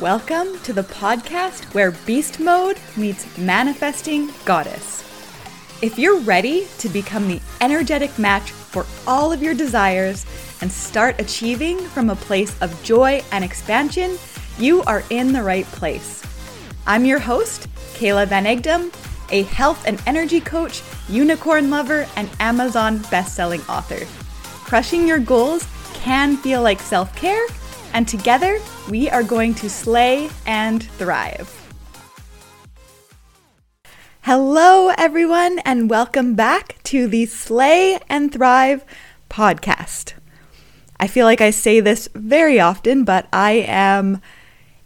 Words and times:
Welcome 0.00 0.58
to 0.64 0.74
the 0.74 0.82
podcast 0.82 1.72
where 1.72 1.92
beast 2.04 2.38
mode 2.38 2.78
meets 2.98 3.38
manifesting 3.38 4.28
goddess. 4.44 5.00
If 5.80 5.98
you're 5.98 6.20
ready 6.20 6.66
to 6.80 6.90
become 6.90 7.26
the 7.26 7.40
energetic 7.62 8.18
match 8.18 8.50
for 8.50 8.84
all 9.06 9.32
of 9.32 9.42
your 9.42 9.54
desires 9.54 10.26
and 10.60 10.70
start 10.70 11.18
achieving 11.18 11.78
from 11.78 12.10
a 12.10 12.14
place 12.14 12.60
of 12.60 12.82
joy 12.82 13.24
and 13.32 13.42
expansion, 13.42 14.18
you 14.58 14.82
are 14.82 15.02
in 15.08 15.32
the 15.32 15.42
right 15.42 15.64
place. 15.64 16.22
I'm 16.86 17.06
your 17.06 17.18
host, 17.18 17.66
Kayla 17.94 18.26
Van 18.26 18.44
Egdom, 18.44 18.92
a 19.30 19.44
health 19.44 19.82
and 19.86 19.98
energy 20.06 20.40
coach, 20.40 20.82
unicorn 21.08 21.70
lover, 21.70 22.06
and 22.16 22.28
Amazon 22.38 22.98
best-selling 23.10 23.62
author. 23.62 24.04
Crushing 24.66 25.08
your 25.08 25.20
goals 25.20 25.66
can 25.94 26.36
feel 26.36 26.60
like 26.60 26.80
self-care 26.80 27.46
and 27.96 28.06
together 28.06 28.60
we 28.90 29.08
are 29.08 29.22
going 29.22 29.54
to 29.54 29.70
slay 29.70 30.28
and 30.44 30.82
thrive. 30.82 31.50
Hello, 34.20 34.92
everyone, 34.98 35.60
and 35.60 35.88
welcome 35.88 36.34
back 36.34 36.76
to 36.82 37.06
the 37.06 37.24
Slay 37.24 37.98
and 38.10 38.30
Thrive 38.30 38.84
podcast. 39.30 40.12
I 41.00 41.06
feel 41.06 41.24
like 41.24 41.40
I 41.40 41.48
say 41.48 41.80
this 41.80 42.06
very 42.14 42.60
often, 42.60 43.04
but 43.04 43.28
I 43.32 43.64
am 43.66 44.20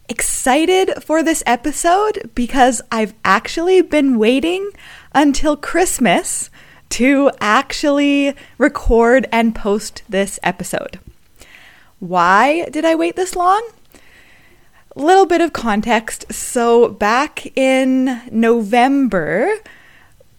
excited 0.08 1.02
for 1.02 1.24
this 1.24 1.42
episode 1.46 2.30
because 2.36 2.80
I've 2.92 3.14
actually 3.24 3.82
been 3.82 4.20
waiting 4.20 4.70
until 5.12 5.56
Christmas 5.56 6.48
to 6.90 7.32
actually 7.40 8.36
record 8.56 9.26
and 9.32 9.52
post 9.52 10.02
this 10.08 10.38
episode. 10.44 11.00
Why 12.00 12.64
did 12.70 12.84
I 12.86 12.94
wait 12.94 13.14
this 13.14 13.36
long? 13.36 13.62
Little 14.96 15.26
bit 15.26 15.42
of 15.42 15.52
context. 15.52 16.32
So, 16.32 16.88
back 16.88 17.56
in 17.56 18.22
November, 18.32 19.52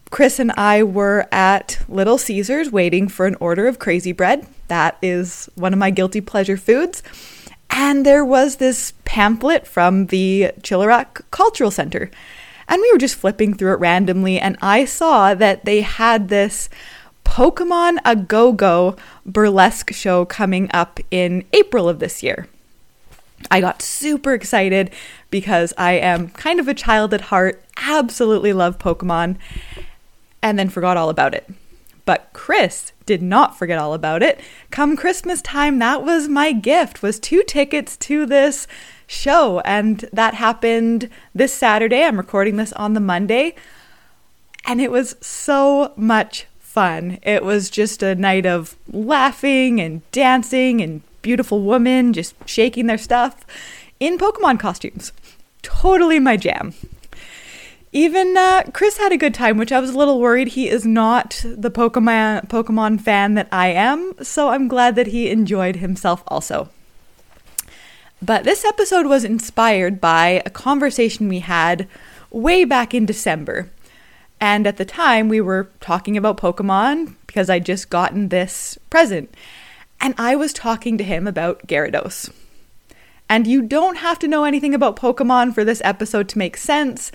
Chris 0.10 0.40
and 0.40 0.52
I 0.54 0.82
were 0.84 1.28
at 1.32 1.80
Little 1.88 2.18
Caesars 2.18 2.72
waiting 2.72 3.08
for 3.08 3.28
an 3.28 3.38
order 3.40 3.68
of 3.68 3.80
crazy 3.80 4.12
bread. 4.12 4.48
That 4.68 4.98
is 5.04 5.50
one 5.56 5.72
of 5.72 5.80
my 5.80 5.92
guilty 5.92 6.20
pleasure 6.20 6.58
foods. 6.58 7.04
And 7.70 8.06
there 8.06 8.26
was 8.26 8.58
this 8.58 8.94
pamphlet 9.06 9.66
from 9.68 10.08
the 10.08 10.52
Chilliwack 10.62 11.22
Cultural 11.30 11.72
Center. 11.72 12.10
And 12.68 12.82
we 12.82 12.92
were 12.92 12.98
just 12.98 13.16
flipping 13.16 13.54
through 13.54 13.74
it 13.74 13.80
randomly, 13.80 14.40
and 14.40 14.58
I 14.62 14.86
saw 14.86 15.34
that 15.36 15.66
they 15.66 15.82
had 15.82 16.30
this 16.30 16.70
Pokemon 17.26 17.98
A 18.06 18.16
Go 18.16 18.52
Go 18.52 18.96
burlesque 19.26 19.94
show 19.94 20.26
coming 20.26 20.70
up 20.74 21.00
in 21.10 21.46
April 21.54 21.88
of 21.88 22.00
this 22.00 22.22
year. 22.22 22.48
I 23.50 23.62
got 23.62 23.82
super 23.82 24.34
excited 24.34 24.92
because 25.30 25.74
I 25.78 25.94
am 25.94 26.30
kind 26.30 26.60
of 26.60 26.68
a 26.68 26.74
child 26.74 27.14
at 27.14 27.22
heart, 27.22 27.64
absolutely 27.78 28.54
love 28.54 28.78
Pokemon, 28.78 29.38
and 30.42 30.60
then 30.60 30.70
forgot 30.70 30.98
all 30.98 31.10
about 31.10 31.34
it. 31.34 31.50
But 32.06 32.30
Chris 32.34 32.92
did 33.06 33.22
not 33.22 33.58
forget 33.58 33.78
all 33.78 33.94
about 33.94 34.24
it. 34.24 34.40
Come 34.70 34.98
Christmas 34.98 35.42
time, 35.42 35.80
that 35.80 36.04
was 36.04 36.28
my 36.28 36.52
gift 36.52 37.02
was 37.02 37.20
two 37.20 37.44
tickets 37.44 37.96
to 37.98 38.26
this 38.26 38.68
show 39.08 39.60
and 39.62 40.10
that 40.14 40.34
happened 40.34 41.10
this 41.36 41.54
Saturday. 41.54 42.04
I'm 42.04 42.18
recording 42.18 42.58
this 42.58 42.74
on 42.74 42.94
the 42.94 43.00
Monday. 43.00 43.56
And 44.66 44.80
it 44.80 44.92
was 44.92 45.16
so 45.22 45.94
much 45.96 46.46
fun. 46.72 47.20
It 47.22 47.44
was 47.44 47.70
just 47.70 48.02
a 48.02 48.16
night 48.16 48.46
of 48.46 48.78
laughing 48.92 49.82
and 49.82 50.10
dancing 50.12 50.82
and 50.82 51.02
beautiful 51.22 51.62
women 51.64 52.14
just 52.14 52.34
shaking 52.46 52.88
their 52.88 52.98
stuff 52.98 53.46
in 54.00 54.18
Pokemon 54.18 54.60
costumes. 54.60 55.12
Totally 55.62 56.20
my 56.20 56.38
jam. 56.38 56.74
Even 57.92 58.38
uh, 58.38 58.64
Chris 58.74 58.98
had 58.98 59.12
a 59.12 59.18
good 59.18 59.34
time, 59.34 59.58
which 59.58 59.74
I 59.74 59.82
was 59.82 59.90
a 59.90 59.98
little 59.98 60.22
worried. 60.22 60.50
He 60.50 60.70
is 60.70 60.86
not 60.86 61.44
the 61.44 61.70
Pokemon 61.70 62.48
Pokemon 62.48 63.02
fan 63.02 63.34
that 63.34 63.50
I 63.52 63.68
am, 63.68 64.14
so 64.22 64.50
I'm 64.50 64.70
glad 64.70 64.96
that 64.96 65.08
he 65.08 65.30
enjoyed 65.30 65.78
himself 65.78 66.24
also. 66.30 66.70
But 68.22 68.46
this 68.46 68.64
episode 68.64 69.08
was 69.08 69.26
inspired 69.26 70.00
by 70.00 70.42
a 70.46 70.50
conversation 70.50 71.28
we 71.28 71.40
had 71.40 71.88
way 72.30 72.64
back 72.64 72.94
in 72.94 73.06
December. 73.06 73.70
And 74.42 74.66
at 74.66 74.78
the 74.78 74.86
time, 74.86 75.30
we 75.30 75.40
were 75.40 75.70
talking 75.80 76.18
about 76.18 76.38
Pokemon 76.38 77.14
because 77.28 77.48
I'd 77.48 77.66
just 77.66 77.92
gotten 77.92 78.30
this 78.30 78.78
present. 78.90 79.34
And 80.02 80.16
I 80.18 80.36
was 80.36 80.52
talking 80.52 80.98
to 80.98 81.04
him 81.04 81.28
about 81.28 81.68
Gyarados. 81.68 82.32
And 83.30 83.46
you 83.46 83.62
don't 83.62 83.98
have 83.98 84.18
to 84.20 84.28
know 84.28 84.44
anything 84.44 84.74
about 84.74 84.96
Pokemon 84.96 85.54
for 85.54 85.64
this 85.64 85.82
episode 85.86 86.28
to 86.30 86.40
make 86.40 86.58
sense. 86.58 87.12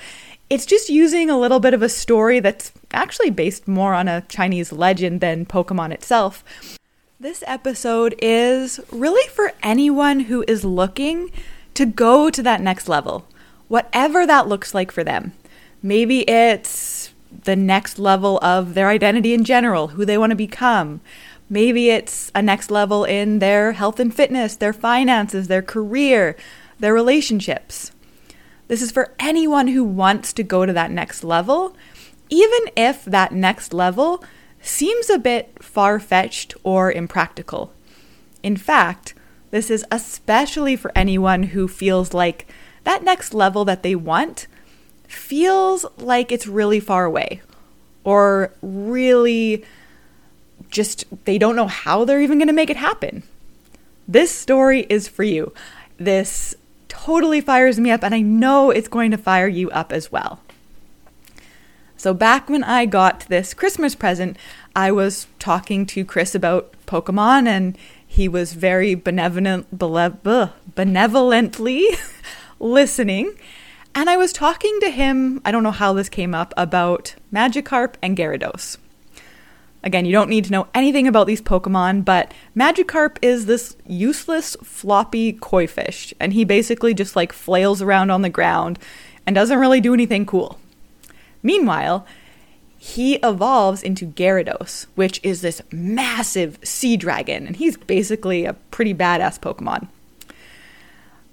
It's 0.49 0.65
just 0.65 0.89
using 0.89 1.29
a 1.29 1.39
little 1.39 1.59
bit 1.59 1.75
of 1.75 1.83
a 1.83 1.89
story 1.89 2.39
that's 2.39 2.73
actually 2.93 3.31
based 3.31 3.67
more 3.67 3.93
on 3.93 4.07
a 4.07 4.23
Chinese 4.29 4.73
legend 4.73 5.21
than 5.21 5.47
Pokemon 5.47 5.93
itself. 5.93 6.45
This 7.19 7.43
episode 7.47 8.15
is 8.23 8.79
really 8.93 9.29
for 9.31 9.53
anyone 9.65 10.21
who 10.21 10.45
is 10.47 10.65
looking 10.65 11.33
to 11.75 11.85
go 11.85 12.31
to 12.31 12.43
that 12.45 12.61
next 12.61 12.89
level, 12.89 13.27
whatever 13.67 14.27
that 14.27 14.47
looks 14.47 14.75
like 14.75 14.93
for 14.93 15.03
them. 15.03 15.33
Maybe 15.83 16.21
it's 16.29 16.96
the 17.47 17.57
next 17.57 17.99
level 17.99 18.39
of 18.43 18.75
their 18.75 18.89
identity 18.89 19.33
in 19.33 19.45
general, 19.45 19.89
who 19.89 20.05
they 20.05 20.19
want 20.19 20.31
to 20.31 20.37
become. 20.37 21.01
Maybe 21.49 21.91
it's 21.91 22.31
a 22.35 22.43
next 22.43 22.71
level 22.71 23.05
in 23.05 23.39
their 23.39 23.73
health 23.73 23.99
and 23.99 24.15
fitness, 24.15 24.57
their 24.57 24.73
finances, 24.73 25.49
their 25.49 25.63
career, 25.63 26.37
their 26.79 26.93
relationships. 26.93 27.93
This 28.69 28.83
is 28.83 28.91
for 28.91 29.15
anyone 29.19 29.69
who 29.69 29.85
wants 29.85 30.33
to 30.35 30.43
go 30.43 30.67
to 30.67 30.73
that 30.73 30.91
next 30.91 31.23
level, 31.23 31.77
even 32.29 32.61
if 32.77 33.05
that 33.05 33.33
next 33.33 33.73
level 33.73 34.25
seems 34.61 35.09
a 35.09 35.19
bit 35.19 35.63
far 35.63 36.01
fetched 36.01 36.55
or 36.65 36.91
impractical. 36.91 37.73
In 38.43 38.57
fact, 38.57 39.15
this 39.53 39.71
is 39.71 39.85
especially 39.93 40.75
for 40.75 40.91
anyone 40.97 41.45
who 41.45 41.69
feels 41.69 42.13
like 42.13 42.47
that 42.83 43.05
next 43.05 43.33
level 43.33 43.65
that 43.65 43.85
they 43.85 43.95
want 43.95 44.49
feels 45.09 45.85
like 45.99 46.33
it's 46.33 46.47
really 46.47 46.81
far 46.81 47.05
away 47.05 47.43
or 48.05 48.53
really 48.63 49.65
just 50.71 51.05
they 51.25 51.39
don't 51.39 51.57
know 51.57 51.67
how 51.67 52.05
they're 52.05 52.23
even 52.23 52.39
going 52.39 52.49
to 52.49 52.55
make 52.55 52.71
it 52.71 52.77
happen. 52.77 53.23
This 54.09 54.31
story 54.31 54.87
is 54.89 55.09
for 55.09 55.25
you. 55.25 55.53
This 55.99 56.55
totally 56.89 57.41
fires 57.41 57.81
me 57.81 57.91
up, 57.91 58.05
and 58.05 58.15
I 58.15 58.21
know 58.21 58.71
it's 58.71 58.89
going 58.89 59.11
to 59.11 59.19
fire 59.19 59.49
you 59.49 59.71
up 59.71 59.93
as 59.93 60.13
well. 60.13 60.41
So, 61.97 62.15
back 62.15 62.49
when 62.49 62.63
I 62.63 62.87
got 62.87 63.27
this 63.29 63.55
Christmas 63.55 63.95
present, 63.95 64.37
I 64.77 64.93
was 64.93 65.27
talking 65.39 65.87
to 65.87 66.05
Chris 66.05 66.35
about 66.35 66.75
Pokemon, 66.87 67.49
and 67.49 67.79
he 68.07 68.29
was 68.29 68.53
very 68.53 68.95
benevolent, 68.95 69.67
benevolently 69.79 71.87
listening. 72.61 73.33
And 73.97 74.11
I 74.11 74.19
was 74.19 74.31
talking 74.31 74.79
to 74.81 74.91
him, 74.91 75.41
I 75.43 75.51
don't 75.51 75.63
know 75.63 75.71
how 75.71 75.95
this 75.95 76.11
came 76.11 76.35
up, 76.35 76.53
about 76.55 77.15
Magikarp 77.33 77.95
and 78.03 78.15
Gyarados. 78.15 78.77
Again, 79.83 80.05
you 80.05 80.13
don't 80.13 80.29
need 80.29 80.45
to 80.45 80.53
know 80.53 80.67
anything 80.75 81.09
about 81.09 81.27
these 81.27 81.41
Pokemon, 81.41 82.05
but 82.05 82.35
Magikarp 82.55 83.17
is 83.23 83.47
this 83.47 83.75
useless, 83.87 84.55
floppy 84.63 85.33
koi 85.33 85.67
fish, 85.67 86.13
and 86.21 86.35
he 86.35 86.45
basically 86.45 86.93
just 86.93 87.17
like 87.17 87.33
flails 87.33 87.81
around 87.81 88.11
on 88.11 88.21
the 88.21 88.29
ground 88.29 88.79
and 89.27 89.35
doesn't 89.35 89.59
really 89.59 89.81
do 89.81 89.95
anything 89.95 90.27
cool. 90.27 90.61
Meanwhile, 91.43 92.05
he 92.77 93.15
evolves 93.23 93.83
into 93.83 94.05
Gyarados, 94.05 94.89
which 94.95 95.21
is 95.23 95.41
this 95.41 95.63
massive 95.73 96.59
sea 96.63 96.99
dragon, 96.99 97.47
and 97.47 97.57
he's 97.57 97.79
basically 97.79 98.45
a 98.45 98.53
pretty 98.53 98.93
badass 98.93 99.41
Pokemon. 99.41 99.89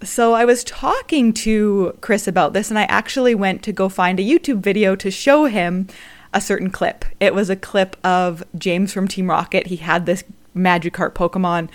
So 0.03 0.33
I 0.33 0.43
was 0.45 0.63
talking 0.63 1.33
to 1.33 1.97
Chris 2.01 2.27
about 2.27 2.53
this, 2.53 2.69
and 2.69 2.77
I 2.77 2.83
actually 2.83 3.35
went 3.35 3.63
to 3.63 3.71
go 3.71 3.89
find 3.89 4.19
a 4.19 4.23
YouTube 4.23 4.59
video 4.59 4.95
to 4.95 5.09
show 5.09 5.45
him 5.45 5.87
a 6.33 6.41
certain 6.41 6.69
clip. 6.69 7.05
It 7.19 7.33
was 7.33 7.49
a 7.49 7.55
clip 7.55 7.95
of 8.03 8.43
James 8.57 8.91
from 8.91 9.07
Team 9.07 9.29
Rocket. 9.29 9.67
He 9.67 9.77
had 9.77 10.05
this 10.05 10.23
Magikarp 10.55 11.13
Pokemon, 11.13 11.69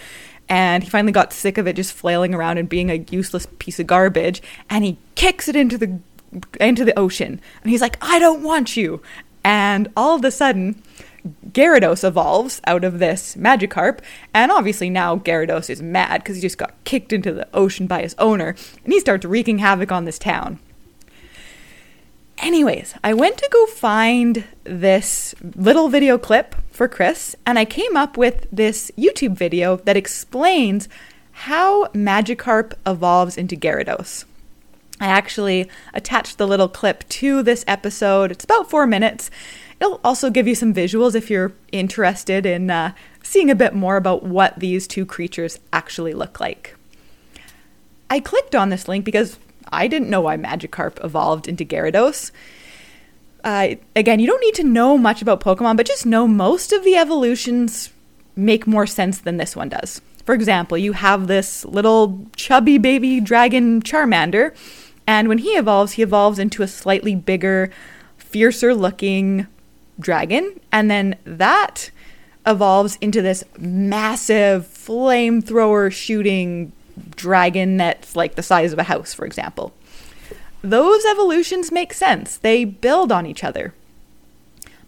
and 0.49 0.83
he 0.83 0.91
finally 0.91 1.13
got 1.13 1.33
sick 1.33 1.59
of 1.59 1.67
it 1.67 1.77
just 1.77 1.93
flailing 1.93 2.35
around 2.35 2.59
and 2.59 2.69
being 2.69 2.91
a 2.91 3.05
useless 3.11 3.47
piece 3.59 3.79
of 3.81 3.87
garbage, 3.87 4.43
and 4.69 4.85
he 4.85 4.99
kicks 5.15 5.49
it 5.49 5.57
into 5.57 5.79
the 5.79 5.99
into 6.61 6.85
the 6.85 6.99
ocean. 6.99 7.41
And 7.63 7.71
he's 7.71 7.81
like, 7.81 7.97
"I 8.03 8.19
don't 8.19 8.43
want 8.43 8.77
you." 8.77 9.01
And 9.45 9.89
all 9.97 10.17
of 10.17 10.25
a 10.25 10.31
sudden, 10.31 10.83
Gyarados 11.51 12.05
evolves 12.05 12.61
out 12.67 12.85
of 12.85 12.99
this 12.99 13.37
Magikarp, 13.37 14.01
and 14.35 14.53
obviously 14.53 14.91
now 14.91 15.17
Gyarados 15.17 15.71
is 15.71 15.83
mad 15.83 16.23
because 16.23 16.37
he 16.37 16.43
just 16.43 16.59
got 16.59 16.75
kicked 16.85 17.13
into 17.13 17.33
the 17.33 17.49
ocean 17.55 17.87
by 17.87 18.03
his 18.03 18.15
owner, 18.19 18.55
and 18.85 18.93
he 18.93 19.01
starts 19.01 19.25
wreaking 19.25 19.59
havoc 19.59 19.93
on 19.93 20.05
this 20.05 20.19
town. 20.19 20.59
Anyways, 22.39 22.95
I 23.03 23.15
went 23.15 23.37
to 23.39 23.49
go 23.51 23.67
find 23.67 24.45
this 24.63 25.35
little 25.43 25.89
video 25.89 26.19
clip 26.19 26.55
for 26.71 26.87
Chris, 26.87 27.35
and 27.45 27.59
I 27.59 27.65
came 27.65 27.97
up 27.97 28.17
with 28.17 28.47
this 28.53 28.93
YouTube 28.97 29.37
video 29.37 29.77
that 29.79 29.97
explains 29.97 30.89
how 31.33 31.87
Magikarp 31.87 32.75
evolves 32.87 33.37
into 33.37 33.57
Gyarados. 33.57 34.25
I 35.01 35.07
actually 35.07 35.69
attached 35.95 36.39
the 36.39 36.47
little 36.47 36.69
clip 36.69 37.09
to 37.09 37.43
this 37.43 37.65
episode. 37.69 38.33
It's 38.33 38.45
about 38.45 38.69
four 38.69 38.87
minutes. 38.87 39.31
It'll 39.81 40.01
also 40.03 40.31
give 40.31 40.49
you 40.49 40.55
some 40.55 40.75
visuals 40.75 41.15
if 41.15 41.31
you're 41.31 41.53
interested 41.71 42.45
in 42.45 42.71
uh, 42.71 42.93
seeing 43.23 43.51
a 43.51 43.55
bit 43.55 43.75
more 43.75 43.97
about 43.97 44.25
what 44.25 44.59
these 44.59 44.87
two 44.87 45.07
creatures 45.07 45.59
actually 45.73 46.15
look 46.15 46.41
like. 46.41 46.77
I 48.11 48.21
clicked 48.21 48.55
on 48.55 48.71
this 48.71 48.89
link 48.89 49.05
because 49.05 49.39
I 49.71 49.87
didn't 49.87 50.11
know 50.11 50.23
why 50.23 50.37
Magikarp 50.37 51.03
evolved 51.05 51.47
into 51.47 51.65
Gyarados. 51.65 52.31
Uh, 53.45 53.77
again, 53.95 54.19
you 54.19 54.27
don't 54.27 54.41
need 54.41 54.55
to 54.57 54.65
know 54.65 54.99
much 54.99 55.23
about 55.23 55.41
Pokemon, 55.41 55.77
but 55.77 55.87
just 55.87 56.07
know 56.07 56.27
most 56.27 56.73
of 56.73 56.83
the 56.85 56.97
evolutions 56.97 57.91
make 58.35 58.67
more 58.67 58.87
sense 58.87 59.19
than 59.19 59.37
this 59.37 59.55
one 59.55 59.69
does. 59.69 60.01
For 60.25 60.35
example, 60.35 60.77
you 60.77 60.93
have 60.93 61.27
this 61.27 61.65
little 61.65 62.27
chubby 62.35 62.79
baby 62.79 63.21
dragon 63.21 63.81
Charmander 63.83 64.55
and 65.09 65.27
when 65.27 65.39
he 65.39 65.53
evolves, 65.53 65.93
he 65.93 66.03
evolves 66.03 66.39
into 66.39 66.63
a 66.63 66.69
slightly 66.69 67.15
bigger, 67.15 67.71
fiercer 68.19 68.75
looking 68.75 69.47
dragon. 69.99 70.61
And 70.73 70.91
then 70.91 71.17
that 71.25 71.91
evolves 72.47 72.97
into 73.01 73.21
this 73.21 73.45
massive 73.59 74.67
flamethrower 74.67 75.93
shooting 75.93 76.73
dragon 77.15 77.77
that's 77.77 78.17
like 78.17 78.35
the 78.35 78.43
size 78.43 78.73
of 78.73 78.79
a 78.79 78.85
house, 78.85 79.15
for 79.15 79.25
example. 79.25 79.73
Those 80.63 81.05
evolutions 81.05 81.71
make 81.71 81.93
sense, 81.93 82.37
they 82.37 82.65
build 82.65 83.13
on 83.13 83.27
each 83.27 83.45
other. 83.45 83.75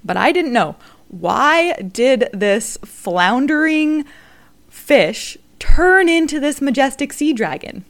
But 0.04 0.16
I 0.16 0.32
didn't 0.32 0.52
know. 0.52 0.76
Why 1.08 1.72
did 1.74 2.28
this 2.32 2.78
floundering 2.84 4.04
fish 4.68 5.36
turn 5.58 6.08
into 6.08 6.40
this 6.40 6.60
majestic 6.60 7.12
sea 7.12 7.32
dragon? 7.32 7.84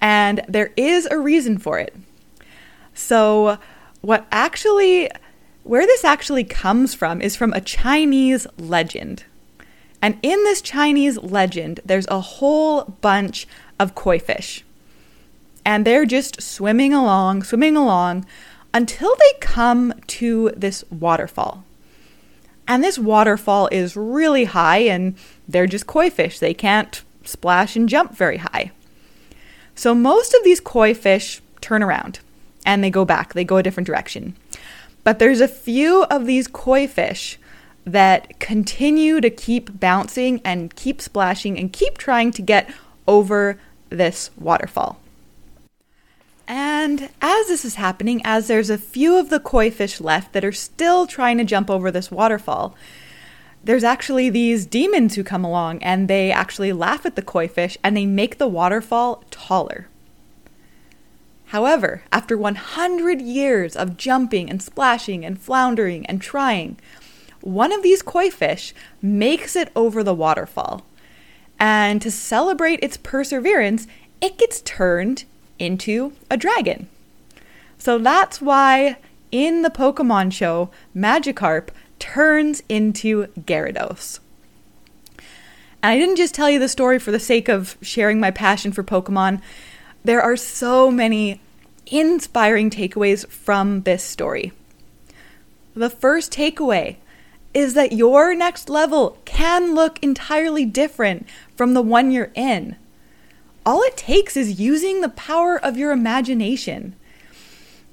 and 0.00 0.42
there 0.48 0.72
is 0.76 1.08
a 1.10 1.18
reason 1.18 1.58
for 1.58 1.78
it. 1.78 1.94
So, 2.94 3.58
what 4.00 4.26
actually, 4.30 5.10
where 5.66 5.86
this 5.86 6.04
actually 6.04 6.44
comes 6.44 6.94
from 6.94 7.20
is 7.20 7.36
from 7.36 7.52
a 7.52 7.60
Chinese 7.60 8.46
legend. 8.56 9.24
And 10.00 10.18
in 10.22 10.42
this 10.44 10.60
Chinese 10.60 11.18
legend, 11.18 11.80
there's 11.84 12.06
a 12.08 12.20
whole 12.20 12.84
bunch 13.00 13.48
of 13.78 13.94
koi 13.94 14.18
fish. 14.18 14.64
And 15.64 15.84
they're 15.84 16.06
just 16.06 16.40
swimming 16.40 16.94
along, 16.94 17.42
swimming 17.42 17.76
along 17.76 18.26
until 18.72 19.16
they 19.16 19.38
come 19.40 19.94
to 20.06 20.52
this 20.56 20.84
waterfall. 20.90 21.64
And 22.68 22.82
this 22.82 22.98
waterfall 22.98 23.68
is 23.72 23.96
really 23.96 24.44
high, 24.44 24.78
and 24.78 25.16
they're 25.48 25.66
just 25.66 25.86
koi 25.86 26.10
fish. 26.10 26.38
They 26.38 26.54
can't 26.54 27.02
splash 27.24 27.74
and 27.74 27.88
jump 27.88 28.16
very 28.16 28.36
high. 28.38 28.70
So 29.74 29.94
most 29.94 30.34
of 30.34 30.44
these 30.44 30.60
koi 30.60 30.94
fish 30.94 31.40
turn 31.60 31.82
around 31.82 32.20
and 32.64 32.82
they 32.82 32.90
go 32.90 33.04
back, 33.04 33.34
they 33.34 33.44
go 33.44 33.58
a 33.58 33.62
different 33.62 33.86
direction. 33.86 34.36
But 35.06 35.20
there's 35.20 35.40
a 35.40 35.46
few 35.46 36.02
of 36.06 36.26
these 36.26 36.48
koi 36.48 36.88
fish 36.88 37.38
that 37.84 38.40
continue 38.40 39.20
to 39.20 39.30
keep 39.30 39.78
bouncing 39.78 40.40
and 40.44 40.74
keep 40.74 41.00
splashing 41.00 41.56
and 41.56 41.72
keep 41.72 41.96
trying 41.96 42.32
to 42.32 42.42
get 42.42 42.68
over 43.06 43.56
this 43.88 44.30
waterfall. 44.36 44.98
And 46.48 47.08
as 47.22 47.46
this 47.46 47.64
is 47.64 47.76
happening, 47.76 48.20
as 48.24 48.48
there's 48.48 48.68
a 48.68 48.76
few 48.76 49.16
of 49.16 49.30
the 49.30 49.38
koi 49.38 49.70
fish 49.70 50.00
left 50.00 50.32
that 50.32 50.44
are 50.44 50.50
still 50.50 51.06
trying 51.06 51.38
to 51.38 51.44
jump 51.44 51.70
over 51.70 51.92
this 51.92 52.10
waterfall, 52.10 52.74
there's 53.62 53.84
actually 53.84 54.28
these 54.28 54.66
demons 54.66 55.14
who 55.14 55.22
come 55.22 55.44
along 55.44 55.84
and 55.84 56.08
they 56.08 56.32
actually 56.32 56.72
laugh 56.72 57.06
at 57.06 57.14
the 57.14 57.22
koi 57.22 57.46
fish 57.46 57.78
and 57.84 57.96
they 57.96 58.06
make 58.06 58.38
the 58.38 58.48
waterfall 58.48 59.22
taller. 59.30 59.86
However, 61.46 62.02
after 62.10 62.36
100 62.36 63.20
years 63.20 63.76
of 63.76 63.96
jumping 63.96 64.50
and 64.50 64.62
splashing 64.62 65.24
and 65.24 65.40
floundering 65.40 66.04
and 66.06 66.20
trying, 66.20 66.76
one 67.40 67.72
of 67.72 67.82
these 67.82 68.02
koi 68.02 68.30
fish 68.30 68.74
makes 69.00 69.54
it 69.54 69.70
over 69.76 70.02
the 70.02 70.14
waterfall. 70.14 70.84
And 71.58 72.02
to 72.02 72.10
celebrate 72.10 72.82
its 72.82 72.96
perseverance, 72.96 73.86
it 74.20 74.38
gets 74.38 74.60
turned 74.62 75.24
into 75.58 76.12
a 76.30 76.36
dragon. 76.36 76.88
So 77.78 77.98
that's 77.98 78.40
why 78.40 78.96
in 79.30 79.62
the 79.62 79.70
Pokemon 79.70 80.32
show, 80.32 80.70
Magikarp 80.94 81.68
turns 81.98 82.62
into 82.68 83.26
Gyarados. 83.38 84.18
And 85.82 85.92
I 85.92 85.98
didn't 85.98 86.16
just 86.16 86.34
tell 86.34 86.50
you 86.50 86.58
the 86.58 86.68
story 86.68 86.98
for 86.98 87.10
the 87.12 87.20
sake 87.20 87.48
of 87.48 87.76
sharing 87.80 88.18
my 88.18 88.30
passion 88.30 88.72
for 88.72 88.82
Pokemon. 88.82 89.40
There 90.06 90.22
are 90.22 90.36
so 90.36 90.92
many 90.92 91.40
inspiring 91.84 92.70
takeaways 92.70 93.26
from 93.26 93.80
this 93.80 94.04
story. 94.04 94.52
The 95.74 95.90
first 95.90 96.32
takeaway 96.32 96.98
is 97.52 97.74
that 97.74 97.90
your 97.90 98.32
next 98.32 98.68
level 98.68 99.18
can 99.24 99.74
look 99.74 100.00
entirely 100.04 100.64
different 100.64 101.26
from 101.56 101.74
the 101.74 101.82
one 101.82 102.12
you're 102.12 102.30
in. 102.36 102.76
All 103.66 103.82
it 103.82 103.96
takes 103.96 104.36
is 104.36 104.60
using 104.60 105.00
the 105.00 105.08
power 105.08 105.58
of 105.58 105.76
your 105.76 105.90
imagination 105.90 106.94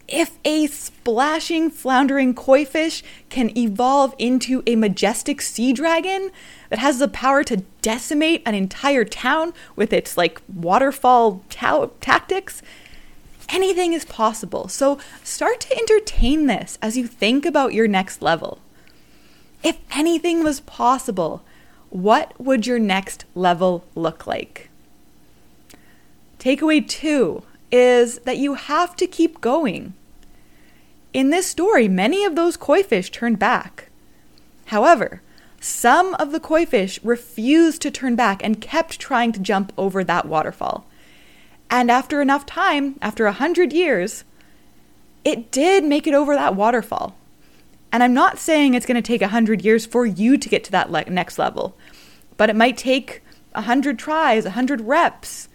if 0.07 0.37
a 0.43 0.67
splashing, 0.67 1.69
floundering 1.69 2.33
koi 2.33 2.65
fish 2.65 3.03
can 3.29 3.57
evolve 3.57 4.13
into 4.17 4.61
a 4.67 4.75
majestic 4.75 5.41
sea 5.41 5.71
dragon 5.71 6.31
that 6.69 6.79
has 6.79 6.99
the 6.99 7.07
power 7.07 7.43
to 7.45 7.63
decimate 7.81 8.41
an 8.45 8.53
entire 8.53 9.05
town 9.05 9.53
with 9.75 9.93
its 9.93 10.17
like 10.17 10.41
waterfall 10.53 11.41
ta- 11.49 11.89
tactics, 12.01 12.61
anything 13.49 13.93
is 13.93 14.05
possible. 14.05 14.67
So 14.67 14.99
start 15.23 15.61
to 15.61 15.77
entertain 15.77 16.47
this 16.47 16.77
as 16.81 16.97
you 16.97 17.07
think 17.07 17.45
about 17.45 17.73
your 17.73 17.87
next 17.87 18.21
level. 18.21 18.59
If 19.63 19.77
anything 19.91 20.43
was 20.43 20.59
possible, 20.59 21.43
what 21.89 22.33
would 22.39 22.67
your 22.67 22.79
next 22.79 23.23
level 23.35 23.85
look 23.95 24.27
like? 24.27 24.69
Takeaway 26.39 26.85
two 26.85 27.43
is 27.73 28.19
that 28.19 28.37
you 28.37 28.53
have 28.53 28.95
to 28.95 29.07
keep 29.07 29.41
going. 29.41 29.95
In 31.11 31.31
this 31.31 31.47
story, 31.47 31.87
many 31.87 32.23
of 32.23 32.35
those 32.35 32.55
koi 32.55 32.83
fish 32.83 33.09
turned 33.09 33.39
back. 33.39 33.89
However, 34.65 35.23
some 35.59 36.13
of 36.15 36.31
the 36.31 36.39
koi 36.39 36.67
fish 36.67 36.99
refused 37.03 37.81
to 37.81 37.89
turn 37.89 38.15
back 38.15 38.43
and 38.43 38.61
kept 38.61 38.99
trying 38.99 39.31
to 39.31 39.39
jump 39.39 39.73
over 39.75 40.03
that 40.03 40.27
waterfall. 40.27 40.85
And 41.67 41.89
after 41.89 42.21
enough 42.21 42.45
time, 42.45 42.99
after 43.01 43.25
a 43.25 43.31
hundred 43.31 43.73
years, 43.73 44.23
it 45.23 45.49
did 45.49 45.83
make 45.83 46.05
it 46.05 46.13
over 46.13 46.35
that 46.35 46.55
waterfall. 46.55 47.17
And 47.91 48.03
I'm 48.03 48.13
not 48.13 48.37
saying 48.37 48.75
it's 48.75 48.85
going 48.85 49.01
to 49.01 49.07
take 49.07 49.23
a 49.23 49.29
hundred 49.29 49.65
years 49.65 49.87
for 49.87 50.05
you 50.05 50.37
to 50.37 50.49
get 50.49 50.63
to 50.65 50.71
that 50.71 50.91
le- 50.91 51.05
next 51.05 51.39
level, 51.39 51.75
but 52.37 52.51
it 52.51 52.55
might 52.55 52.77
take 52.77 53.23
a 53.55 53.61
hundred 53.61 53.97
tries, 53.97 54.45
a 54.45 54.51
hundred 54.51 54.81
reps, 54.81 55.49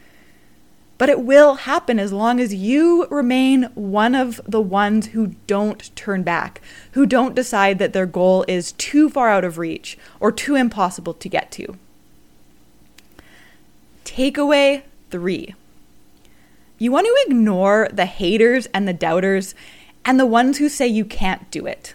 but 0.99 1.09
it 1.09 1.21
will 1.21 1.55
happen 1.55 1.99
as 1.99 2.13
long 2.13 2.41
as 2.41 2.53
you 2.53 3.07
remain 3.07 3.65
one 3.75 4.15
of 4.15 4.41
the 4.47 4.61
ones 4.61 5.09
who 5.09 5.29
don't 5.47 5.95
turn 5.97 6.23
back, 6.23 6.61
who 6.93 7.07
don't 7.07 7.35
decide 7.35 7.79
that 7.79 7.93
their 7.93 8.07
goal 8.07 8.45
is 8.49 8.73
too 8.73 9.09
far 9.09 9.29
out 9.29 9.45
of 9.45 9.57
reach 9.59 9.97
or 10.21 10.31
too 10.31 10.57
impossible 10.57 11.15
to 11.15 11.29
get 11.29 11.51
to. 11.53 11.77
Takeaway 14.05 14.83
three 15.11 15.55
you 16.79 16.93
want 16.93 17.07
to 17.07 17.25
ignore 17.27 17.89
the 17.93 18.07
haters 18.07 18.67
and 18.67 18.87
the 18.87 18.93
doubters 18.93 19.55
and 20.05 20.19
the 20.19 20.27
ones 20.27 20.59
who 20.59 20.69
say 20.69 20.87
you 20.87 21.05
can't 21.05 21.51
do 21.51 21.67
it. 21.67 21.95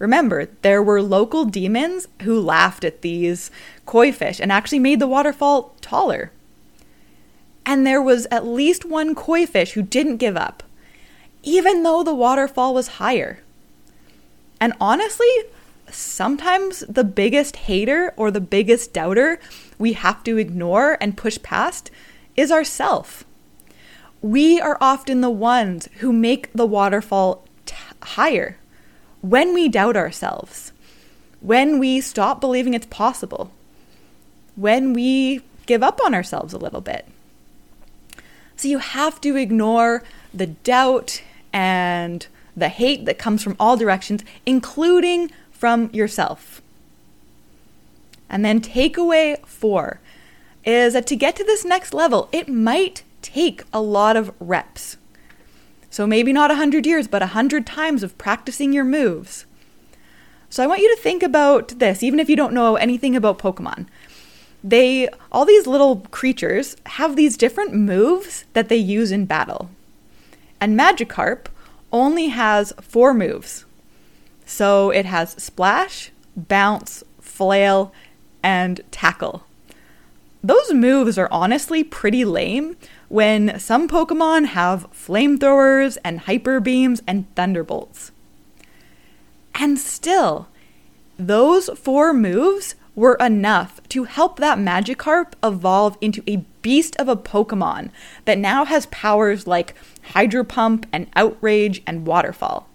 Remember, 0.00 0.48
there 0.62 0.82
were 0.82 1.00
local 1.00 1.44
demons 1.44 2.08
who 2.22 2.40
laughed 2.40 2.84
at 2.84 3.02
these 3.02 3.52
koi 3.86 4.10
fish 4.10 4.40
and 4.40 4.50
actually 4.50 4.80
made 4.80 4.98
the 4.98 5.06
waterfall 5.06 5.76
taller. 5.80 6.32
And 7.66 7.86
there 7.86 8.02
was 8.02 8.26
at 8.30 8.46
least 8.46 8.84
one 8.84 9.14
koi 9.14 9.46
fish 9.46 9.72
who 9.72 9.82
didn't 9.82 10.18
give 10.18 10.36
up, 10.36 10.62
even 11.42 11.82
though 11.82 12.02
the 12.02 12.14
waterfall 12.14 12.74
was 12.74 12.98
higher. 12.98 13.40
And 14.60 14.74
honestly, 14.80 15.28
sometimes 15.90 16.80
the 16.80 17.04
biggest 17.04 17.56
hater 17.56 18.12
or 18.16 18.30
the 18.30 18.40
biggest 18.40 18.92
doubter 18.92 19.38
we 19.78 19.94
have 19.94 20.22
to 20.24 20.36
ignore 20.36 20.96
and 21.00 21.16
push 21.16 21.40
past 21.42 21.90
is 22.36 22.50
ourself. 22.50 23.24
We 24.20 24.60
are 24.60 24.78
often 24.80 25.20
the 25.20 25.30
ones 25.30 25.88
who 25.98 26.12
make 26.12 26.52
the 26.52 26.66
waterfall 26.66 27.46
t- 27.66 27.76
higher 28.02 28.56
when 29.20 29.54
we 29.54 29.68
doubt 29.68 29.96
ourselves, 29.96 30.72
when 31.40 31.78
we 31.78 32.00
stop 32.00 32.40
believing 32.40 32.74
it's 32.74 32.86
possible, 32.86 33.50
when 34.56 34.92
we 34.92 35.42
give 35.66 35.82
up 35.82 36.00
on 36.04 36.14
ourselves 36.14 36.52
a 36.52 36.58
little 36.58 36.80
bit. 36.80 37.06
So 38.56 38.68
you 38.68 38.78
have 38.78 39.20
to 39.22 39.36
ignore 39.36 40.02
the 40.32 40.46
doubt 40.46 41.22
and 41.52 42.26
the 42.56 42.68
hate 42.68 43.04
that 43.04 43.18
comes 43.18 43.42
from 43.42 43.56
all 43.58 43.76
directions, 43.76 44.24
including 44.46 45.30
from 45.50 45.90
yourself. 45.92 46.62
And 48.28 48.44
then 48.44 48.60
takeaway 48.60 49.44
four 49.46 50.00
is 50.64 50.94
that 50.94 51.06
to 51.08 51.16
get 51.16 51.36
to 51.36 51.44
this 51.44 51.64
next 51.64 51.92
level, 51.92 52.28
it 52.32 52.48
might 52.48 53.02
take 53.22 53.62
a 53.72 53.80
lot 53.80 54.16
of 54.16 54.32
reps. 54.40 54.96
So 55.90 56.06
maybe 56.06 56.32
not 56.32 56.50
a 56.50 56.56
hundred 56.56 56.86
years, 56.86 57.06
but 57.06 57.22
a 57.22 57.28
hundred 57.28 57.66
times 57.66 58.02
of 58.02 58.18
practicing 58.18 58.72
your 58.72 58.84
moves. 58.84 59.46
So 60.50 60.62
I 60.62 60.66
want 60.66 60.80
you 60.80 60.94
to 60.94 61.02
think 61.02 61.22
about 61.22 61.78
this, 61.78 62.02
even 62.02 62.20
if 62.20 62.28
you 62.28 62.36
don't 62.36 62.52
know 62.52 62.76
anything 62.76 63.16
about 63.16 63.38
Pokemon. 63.38 63.86
They, 64.64 65.10
all 65.30 65.44
these 65.44 65.66
little 65.66 65.96
creatures, 66.10 66.74
have 66.86 67.16
these 67.16 67.36
different 67.36 67.74
moves 67.74 68.46
that 68.54 68.70
they 68.70 68.76
use 68.76 69.12
in 69.12 69.26
battle. 69.26 69.68
And 70.58 70.78
Magikarp 70.78 71.46
only 71.92 72.28
has 72.28 72.72
four 72.80 73.12
moves. 73.12 73.66
So 74.46 74.90
it 74.90 75.04
has 75.04 75.32
Splash, 75.32 76.10
Bounce, 76.34 77.04
Flail, 77.20 77.92
and 78.42 78.80
Tackle. 78.90 79.44
Those 80.42 80.72
moves 80.72 81.18
are 81.18 81.28
honestly 81.30 81.84
pretty 81.84 82.24
lame 82.24 82.76
when 83.08 83.58
some 83.58 83.86
Pokemon 83.86 84.46
have 84.46 84.90
flamethrowers 84.92 85.98
and 86.02 86.20
hyper 86.20 86.58
beams 86.58 87.02
and 87.06 87.32
thunderbolts. 87.34 88.12
And 89.54 89.78
still, 89.78 90.48
those 91.18 91.68
four 91.78 92.12
moves 92.12 92.74
were 92.94 93.14
enough 93.16 93.80
to 93.88 94.04
help 94.04 94.38
that 94.38 94.58
Magikarp 94.58 95.32
evolve 95.42 95.98
into 96.00 96.22
a 96.26 96.44
beast 96.62 96.96
of 96.96 97.08
a 97.08 97.16
Pokemon 97.16 97.90
that 98.24 98.38
now 98.38 98.64
has 98.64 98.86
powers 98.86 99.46
like 99.46 99.74
Hydro 100.12 100.44
Pump 100.44 100.86
and 100.92 101.08
Outrage 101.16 101.82
and 101.86 102.06
Waterfall. 102.06 102.68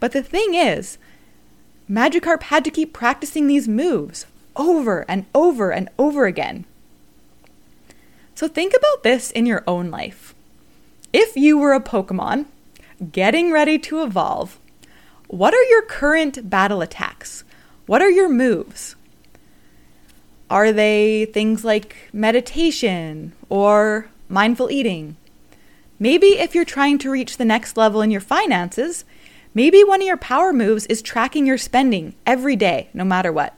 But 0.00 0.12
the 0.12 0.22
thing 0.22 0.54
is, 0.54 0.98
Magikarp 1.88 2.44
had 2.44 2.64
to 2.64 2.70
keep 2.70 2.92
practicing 2.92 3.46
these 3.46 3.68
moves 3.68 4.26
over 4.56 5.04
and 5.08 5.26
over 5.34 5.70
and 5.70 5.88
over 5.98 6.26
again. 6.26 6.64
So 8.34 8.48
think 8.48 8.74
about 8.76 9.02
this 9.02 9.30
in 9.30 9.46
your 9.46 9.62
own 9.66 9.90
life. 9.90 10.34
If 11.12 11.36
you 11.36 11.58
were 11.58 11.72
a 11.72 11.80
Pokemon 11.80 12.46
getting 13.12 13.52
ready 13.52 13.78
to 13.78 14.02
evolve, 14.02 14.58
what 15.28 15.54
are 15.54 15.62
your 15.64 15.82
current 15.82 16.50
battle 16.50 16.82
attacks? 16.82 17.44
What 17.86 18.00
are 18.00 18.10
your 18.10 18.28
moves? 18.28 18.94
Are 20.48 20.72
they 20.72 21.24
things 21.24 21.64
like 21.64 21.96
meditation 22.12 23.32
or 23.48 24.08
mindful 24.28 24.70
eating? 24.70 25.16
Maybe 25.98 26.38
if 26.38 26.54
you're 26.54 26.64
trying 26.64 26.98
to 26.98 27.10
reach 27.10 27.36
the 27.36 27.44
next 27.44 27.76
level 27.76 28.00
in 28.00 28.10
your 28.10 28.20
finances, 28.20 29.04
maybe 29.54 29.82
one 29.82 30.00
of 30.00 30.06
your 30.06 30.16
power 30.16 30.52
moves 30.52 30.86
is 30.86 31.02
tracking 31.02 31.46
your 31.46 31.58
spending 31.58 32.14
every 32.26 32.54
day, 32.54 32.88
no 32.94 33.04
matter 33.04 33.32
what. 33.32 33.56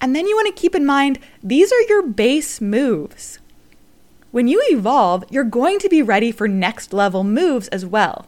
And 0.00 0.14
then 0.14 0.26
you 0.26 0.36
want 0.36 0.54
to 0.54 0.60
keep 0.60 0.74
in 0.74 0.84
mind 0.84 1.18
these 1.42 1.72
are 1.72 1.82
your 1.82 2.02
base 2.02 2.60
moves. 2.60 3.38
When 4.32 4.48
you 4.48 4.62
evolve, 4.70 5.24
you're 5.30 5.44
going 5.44 5.78
to 5.78 5.88
be 5.88 6.02
ready 6.02 6.30
for 6.30 6.46
next 6.46 6.92
level 6.92 7.24
moves 7.24 7.68
as 7.68 7.86
well. 7.86 8.26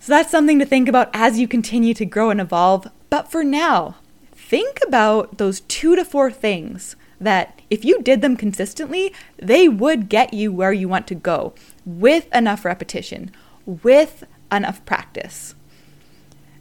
So 0.00 0.12
that's 0.12 0.30
something 0.30 0.58
to 0.58 0.66
think 0.66 0.88
about 0.88 1.10
as 1.12 1.38
you 1.38 1.48
continue 1.48 1.94
to 1.94 2.04
grow 2.04 2.30
and 2.30 2.40
evolve. 2.40 2.88
But 3.10 3.30
for 3.30 3.42
now, 3.42 3.96
think 4.32 4.78
about 4.86 5.38
those 5.38 5.60
two 5.60 5.96
to 5.96 6.04
four 6.04 6.30
things 6.30 6.96
that 7.20 7.60
if 7.68 7.84
you 7.84 8.00
did 8.02 8.22
them 8.22 8.36
consistently, 8.36 9.12
they 9.36 9.68
would 9.68 10.08
get 10.08 10.32
you 10.32 10.52
where 10.52 10.72
you 10.72 10.88
want 10.88 11.06
to 11.08 11.14
go 11.14 11.52
with 11.84 12.32
enough 12.34 12.64
repetition, 12.64 13.32
with 13.66 14.24
enough 14.52 14.84
practice. 14.86 15.54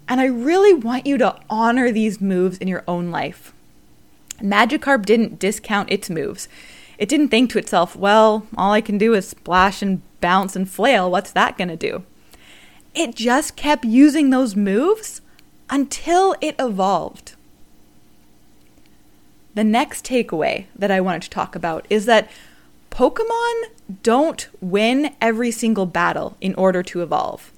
And 0.08 0.20
I 0.20 0.26
really 0.26 0.74
want 0.74 1.06
you 1.06 1.18
to 1.18 1.40
honor 1.50 1.92
these 1.92 2.22
moves 2.22 2.58
in 2.58 2.68
your 2.68 2.84
own 2.88 3.12
life. 3.12 3.54
Magikarp 4.42 5.06
didn't 5.06 5.40
discount 5.40 5.92
its 5.92 6.10
moves. 6.10 6.48
It 6.98 7.10
didn't 7.10 7.30
think 7.30 7.52
to 7.52 7.60
itself, 7.60 7.96
well, 7.96 8.48
all 8.58 8.72
I 8.72 8.82
can 8.82 8.98
do 8.98 9.14
is 9.14 9.28
splash 9.28 9.82
and 9.82 10.02
bounce 10.22 10.56
and 10.56 10.70
flail. 10.70 11.12
What's 11.12 11.32
that 11.32 11.58
going 11.58 11.68
to 11.70 11.76
do? 11.76 12.04
It 12.98 13.14
just 13.14 13.56
kept 13.56 13.86
using 13.86 14.32
those 14.32 14.56
moves 14.56 15.22
until 15.70 16.36
it 16.42 16.56
evolved. 16.58 17.36
The 19.54 19.64
next 19.64 20.04
takeaway 20.04 20.66
that 20.76 20.90
I 20.90 21.00
wanted 21.00 21.22
to 21.22 21.30
talk 21.30 21.56
about 21.56 21.86
is 21.92 22.08
that 22.08 22.28
Pokemon 22.90 23.66
don't 24.02 24.50
win 24.62 25.14
every 25.22 25.52
single 25.52 25.86
battle 25.86 26.38
in 26.42 26.56
order 26.56 26.82
to 26.82 27.04
evolve. 27.04 27.52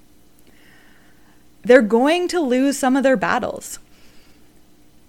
They're 1.61 1.81
going 1.81 2.27
to 2.27 2.41
lose 2.41 2.77
some 2.77 2.97
of 2.97 3.03
their 3.03 3.15
battles. 3.15 3.79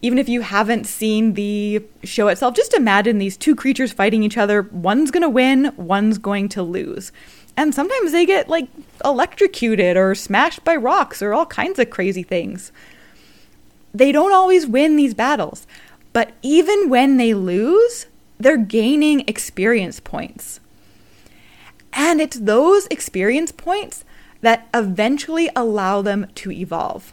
Even 0.01 0.17
if 0.17 0.29
you 0.29 0.43
haven't 0.43 0.87
seen 0.87 1.35
the 1.35 1.83
show 2.05 2.29
itself, 2.29 2.55
just 2.55 2.73
imagine 2.75 3.19
these 3.19 3.37
two 3.37 3.57
creatures 3.57 3.93
fighting 3.93 4.23
each 4.23 4.39
other. 4.39 4.63
One's 4.63 5.11
going 5.11 5.25
to 5.25 5.29
win, 5.29 5.73
one's 5.77 6.19
going 6.19 6.49
to 6.51 6.63
lose. 6.63 7.11
And 7.61 7.75
sometimes 7.75 8.13
they 8.13 8.25
get 8.25 8.49
like 8.49 8.69
electrocuted 9.05 9.95
or 9.95 10.15
smashed 10.15 10.65
by 10.65 10.77
rocks 10.77 11.21
or 11.21 11.35
all 11.35 11.45
kinds 11.45 11.79
of 11.79 11.91
crazy 11.91 12.23
things. 12.23 12.73
They 13.93 14.13
don't 14.13 14.33
always 14.33 14.67
win 14.67 14.97
these 14.97 15.13
battles, 15.13 15.67
but 16.15 16.33
even 16.41 16.89
when 16.89 17.19
they 17.19 17.35
lose, 17.35 18.07
they're 18.39 18.57
gaining 18.57 19.29
experience 19.29 20.01
points. 20.01 20.61
And 21.93 22.19
it's 22.19 22.39
those 22.39 22.87
experience 22.87 23.53
points 23.53 24.07
that 24.41 24.67
eventually 24.73 25.51
allow 25.55 26.01
them 26.01 26.29
to 26.37 26.51
evolve. 26.51 27.13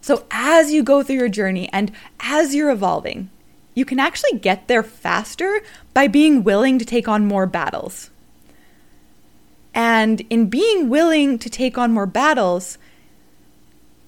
So, 0.00 0.26
as 0.32 0.72
you 0.72 0.82
go 0.82 1.04
through 1.04 1.14
your 1.14 1.28
journey 1.28 1.68
and 1.72 1.92
as 2.18 2.56
you're 2.56 2.72
evolving, 2.72 3.30
you 3.72 3.84
can 3.84 4.00
actually 4.00 4.40
get 4.40 4.66
there 4.66 4.82
faster 4.82 5.60
by 5.94 6.08
being 6.08 6.42
willing 6.42 6.80
to 6.80 6.84
take 6.84 7.06
on 7.06 7.24
more 7.24 7.46
battles. 7.46 8.10
And 9.74 10.20
in 10.28 10.46
being 10.46 10.88
willing 10.88 11.38
to 11.38 11.48
take 11.48 11.78
on 11.78 11.92
more 11.92 12.06
battles, 12.06 12.78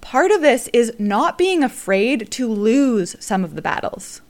part 0.00 0.30
of 0.30 0.42
this 0.42 0.68
is 0.73 0.92
not 0.99 1.38
being 1.38 1.62
afraid 1.62 2.30
to 2.33 2.49
lose 2.49 3.16
some 3.21 3.44
of 3.44 3.54
the 3.54 3.62
battles. 3.62 4.21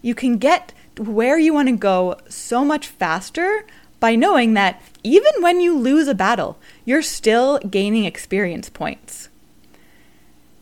You 0.00 0.14
can 0.14 0.38
get 0.38 0.72
where 0.98 1.38
you 1.38 1.52
want 1.52 1.68
to 1.68 1.76
go 1.76 2.16
so 2.28 2.64
much 2.64 2.86
faster 2.86 3.64
by 3.98 4.14
knowing 4.16 4.54
that 4.54 4.80
even 5.02 5.32
when 5.40 5.60
you 5.60 5.76
lose 5.76 6.08
a 6.08 6.14
battle, 6.14 6.58
you're 6.84 7.02
still 7.02 7.58
gaining 7.58 8.04
experience 8.04 8.68
points. 8.68 9.28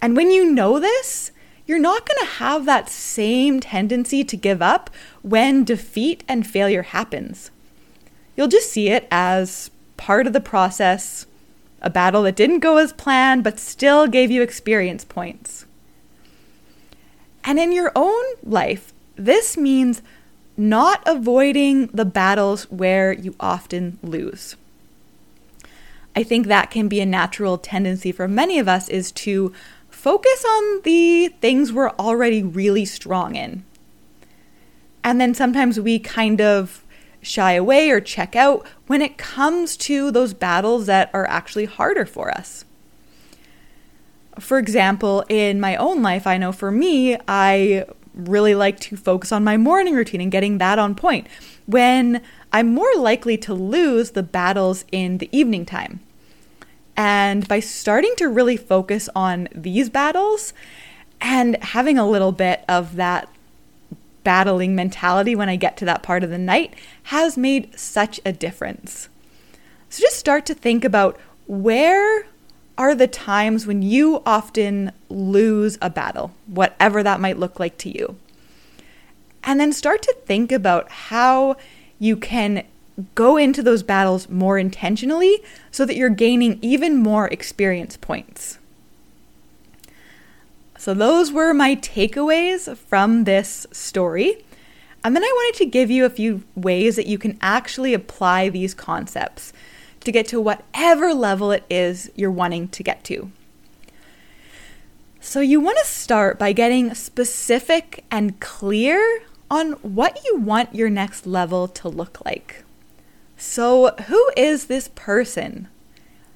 And 0.03 0.17
when 0.17 0.31
you 0.31 0.50
know 0.50 0.79
this, 0.79 1.31
you're 1.67 1.79
not 1.79 2.07
going 2.07 2.19
to 2.21 2.35
have 2.35 2.65
that 2.65 2.89
same 2.89 3.61
tendency 3.61 4.25
to 4.25 4.37
give 4.37 4.61
up 4.61 4.91
when 5.23 5.65
defeat 5.65 6.25
and 6.27 6.47
failure 6.47 6.83
happens 6.83 7.50
you'll 8.41 8.49
just 8.49 8.73
see 8.73 8.89
it 8.89 9.07
as 9.11 9.71
part 9.99 10.27
of 10.27 10.33
the 10.33 10.41
process, 10.41 11.27
a 11.83 11.91
battle 11.91 12.23
that 12.23 12.37
didn't 12.37 12.61
go 12.61 12.79
as 12.79 12.91
planned 12.95 13.45
but 13.45 13.61
still 13.61 14.07
gave 14.07 14.31
you 14.31 14.41
experience 14.41 15.05
points. 15.05 15.67
And 17.45 17.59
in 17.59 17.71
your 17.71 17.93
own 17.95 18.25
life, 18.43 18.95
this 19.15 19.59
means 19.59 20.01
not 20.57 21.03
avoiding 21.05 21.89
the 21.89 22.07
battles 22.07 22.65
where 22.71 23.13
you 23.13 23.37
often 23.39 23.99
lose. 24.03 24.57
I 26.17 26.23
think 26.23 26.47
that 26.47 26.71
can 26.71 26.89
be 26.89 27.01
a 27.01 27.07
natural 27.07 27.59
tendency 27.59 28.11
for 28.11 28.27
many 28.27 28.59
of 28.59 28.69
us 28.69 28.89
is 28.89 29.13
to 29.13 29.53
focus 29.91 30.47
on 30.47 30.81
the 30.85 31.29
things 31.43 31.75
we're 31.75 31.91
already 31.91 32.43
really 32.43 32.87
strong 32.87 33.37
in. 33.37 33.65
And 35.05 35.21
then 35.21 35.35
sometimes 35.35 35.79
we 35.79 35.99
kind 35.99 36.41
of 36.41 36.80
shy 37.23 37.53
away 37.53 37.91
or 37.91 38.00
check 38.00 38.35
out 38.35 38.67
when 38.87 39.03
it 39.03 39.19
comes 39.19 39.77
to 39.77 40.11
those 40.11 40.35
battles 40.35 40.87
that 40.87 41.11
are 41.12 41.27
actually 41.29 41.67
harder 41.67 42.05
for 42.05 42.31
us. 42.31 42.65
For 44.39 44.59
example, 44.59 45.25
in 45.29 45.61
my 45.61 45.77
own 45.77 46.03
life, 46.03 46.27
I 46.27 46.39
know 46.39 46.53
for 46.53 46.71
me, 46.71 47.17
I 47.29 47.85
really 48.15 48.55
like 48.55 48.81
to 48.81 48.97
focus 48.97 49.33
on 49.33 49.45
my 49.45 49.57
morning 49.57 49.95
routine 49.95 50.21
and 50.21 50.33
getting 50.33 50.59
that 50.59 50.79
on 50.79 50.95
point 50.95 51.27
when 51.67 52.23
I'm 52.53 52.69
more 52.69 52.93
likely 52.97 53.37
to 53.39 53.55
lose 53.55 54.12
the 54.12 54.23
battles 54.23 54.85
in 54.91 55.19
the 55.19 55.29
evening 55.33 55.65
time. 55.65 56.00
And 56.97 57.47
by 57.47 57.61
starting 57.61 58.15
to 58.17 58.29
really 58.29 58.57
focus 58.57 59.09
on 59.15 59.49
these 59.55 59.89
battles 59.89 60.53
and 61.21 61.62
having 61.62 61.99
a 61.99 62.09
little 62.09 62.33
bit 62.33 62.65
of 62.69 62.97
that 62.97 63.29
battling 64.25 64.75
mentality 64.75 65.35
when 65.35 65.49
I 65.49 65.57
get 65.57 65.77
to 65.79 65.85
that 65.87 66.03
part 66.03 66.23
of 66.23 66.31
the 66.31 66.39
night 66.39 66.75
has 67.05 67.37
made 67.37 67.79
such 67.79 68.21
a 68.25 68.33
difference. 68.33 69.09
So 69.89 70.00
just 70.00 70.17
start 70.17 70.47
to 70.47 70.55
think 70.55 70.85
about 70.85 71.19
where 71.47 72.27
are 72.79 72.95
the 72.95 73.07
times 73.07 73.67
when 73.67 73.83
you 73.83 74.23
often 74.25 74.93
lose 75.09 75.77
a 75.83 75.91
battle, 75.91 76.33
whatever 76.47 77.03
that 77.03 77.21
might 77.21 77.39
look 77.39 77.61
like 77.61 77.77
to 77.79 77.91
you. 77.91 78.17
And 79.45 79.59
then 79.59 79.73
start 79.73 80.03
to 80.03 80.17
think 80.25 80.53
about 80.53 80.91
how 80.91 81.57
you 81.99 82.17
can 82.17 82.65
go 83.15 83.37
into 83.37 83.62
those 83.62 83.83
battles 83.83 84.29
more 84.29 84.59
intentionally 84.59 85.43
so 85.71 85.85
that 85.85 85.97
you're 85.97 86.09
gaining 86.09 86.59
even 86.62 86.97
more 86.97 87.29
experience 87.29 87.97
points. 87.97 88.59
So, 90.81 90.95
those 90.95 91.31
were 91.31 91.53
my 91.53 91.77
takeaways 91.77 92.75
from 92.75 93.25
this 93.25 93.67
story. 93.71 94.47
And 95.05 95.15
then 95.15 95.23
I 95.23 95.31
wanted 95.31 95.59
to 95.59 95.67
give 95.67 95.91
you 95.91 96.07
a 96.07 96.09
few 96.09 96.43
ways 96.55 96.97
that 96.97 97.07
you 97.07 97.19
can 97.19 97.37
actually 97.43 97.93
apply 97.93 98.49
these 98.49 98.73
concepts 98.73 99.53
to 100.01 100.11
get 100.11 100.27
to 100.29 100.41
whatever 100.41 101.13
level 101.13 101.53
it 101.53 101.65
is 101.69 102.11
you're 102.15 102.31
wanting 102.31 102.69
to 102.69 102.83
get 102.83 103.05
to. 103.05 103.31
So, 105.21 105.41
you 105.41 105.61
want 105.61 105.77
to 105.81 105.85
start 105.85 106.39
by 106.39 106.53
getting 106.53 106.95
specific 106.95 108.03
and 108.11 108.41
clear 108.41 109.25
on 109.51 109.73
what 109.83 110.25
you 110.25 110.39
want 110.39 110.75
your 110.75 110.89
next 110.89 111.27
level 111.27 111.69
to 111.69 111.91
look 111.91 112.25
like. 112.25 112.65
So, 113.37 113.95
who 114.07 114.31
is 114.35 114.65
this 114.65 114.89
person? 114.95 115.69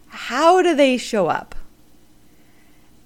How 0.09 0.61
do 0.61 0.75
they 0.75 0.99
show 0.99 1.29
up? 1.29 1.55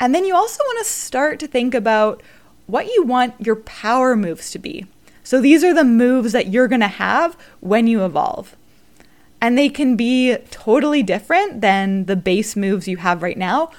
And 0.01 0.15
then 0.15 0.25
you 0.25 0.35
also 0.35 0.63
want 0.63 0.85
to 0.85 0.91
start 0.91 1.41
to 1.41 1.47
think 1.47 1.75
about 1.75 2.23
what 2.67 2.87
you 2.87 3.03
want 3.03 3.35
your 3.45 3.57
power 3.57 4.15
moves 4.15 4.51
to 4.53 4.59
be. 4.59 4.87
So, 5.25 5.41
these 5.41 5.63
are 5.65 5.75
the 5.75 5.85
moves 5.85 6.33
that 6.33 6.49
you're 6.49 6.69
going 6.69 6.81
to 6.81 6.89
have 6.89 7.37
when 7.61 7.87
you 7.87 8.05
evolve. 8.05 8.57
And 9.41 9.57
they 9.57 9.69
can 9.69 9.97
be 9.97 10.37
totally 10.51 11.03
different 11.03 11.61
than 11.61 12.07
the 12.07 12.17
base 12.17 12.57
moves 12.57 12.89
you 12.89 12.97
have 12.99 13.23
right 13.23 13.37
now, 13.37 13.71